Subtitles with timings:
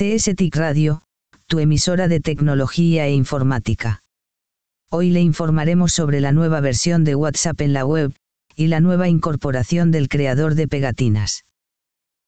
[0.00, 1.02] CSTIC Radio,
[1.46, 4.02] tu emisora de tecnología e informática.
[4.90, 8.14] Hoy le informaremos sobre la nueva versión de WhatsApp en la web,
[8.56, 11.44] y la nueva incorporación del creador de pegatinas.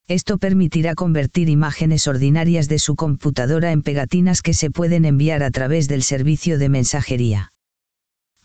[0.07, 5.51] Esto permitirá convertir imágenes ordinarias de su computadora en pegatinas que se pueden enviar a
[5.51, 7.53] través del servicio de mensajería.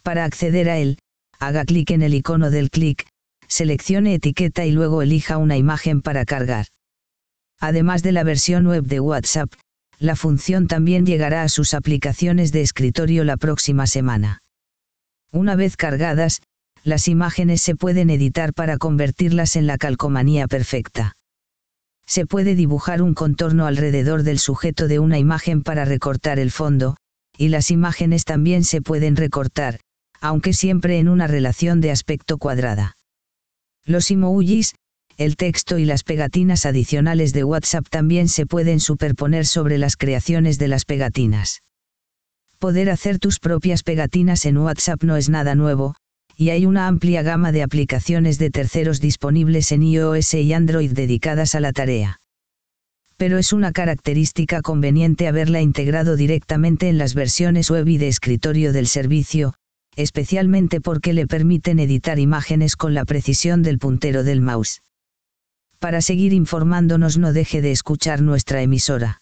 [0.03, 0.99] Para acceder a él,
[1.37, 3.05] haga clic en el icono del clic,
[3.49, 6.67] seleccione etiqueta y luego elija una imagen para cargar.
[7.59, 9.51] Además de la versión web de WhatsApp,
[9.99, 14.43] la función también llegará a sus aplicaciones de escritorio la próxima semana.
[15.31, 16.41] Una vez cargadas,
[16.83, 21.13] las imágenes se pueden editar para convertirlas en la calcomanía perfecta.
[22.05, 26.95] Se puede dibujar un contorno alrededor del sujeto de una imagen para recortar el fondo,
[27.37, 29.79] y las imágenes también se pueden recortar,
[30.21, 32.95] aunque siempre en una relación de aspecto cuadrada.
[33.83, 34.75] Los emojis,
[35.17, 40.59] el texto y las pegatinas adicionales de WhatsApp también se pueden superponer sobre las creaciones
[40.59, 41.63] de las pegatinas.
[42.59, 45.95] Poder hacer tus propias pegatinas en WhatsApp no es nada nuevo,
[46.35, 51.55] y hay una amplia gama de aplicaciones de terceros disponibles en iOS y Android dedicadas
[51.55, 52.19] a la tarea.
[53.17, 58.71] Pero es una característica conveniente haberla integrado directamente en las versiones web y de escritorio
[58.71, 59.55] del servicio,
[59.95, 64.81] especialmente porque le permiten editar imágenes con la precisión del puntero del mouse.
[65.79, 69.19] Para seguir informándonos no deje de escuchar nuestra emisora.